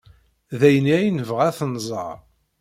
[0.59, 2.17] D ayenni ay nebɣa ad t-nẓer.